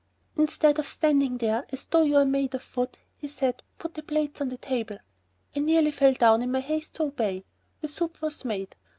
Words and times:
"Instead 0.35 0.79
of 0.79 0.87
standing 0.87 1.37
there 1.37 1.67
as 1.71 1.85
though 1.85 2.01
you're 2.01 2.25
made 2.25 2.55
of 2.55 2.75
wood," 2.75 2.97
he 3.17 3.27
said, 3.27 3.61
"put 3.77 3.93
the 3.93 4.01
plates 4.01 4.41
on 4.41 4.49
the 4.49 4.57
table." 4.57 4.97
I 5.55 5.59
nearly 5.59 5.91
fell 5.91 6.13
down 6.15 6.41
in 6.41 6.51
my 6.51 6.59
haste 6.61 6.95
to 6.95 7.03
obey. 7.03 7.45
The 7.81 7.87
soup 7.87 8.19
was 8.19 8.43
made. 8.43 8.75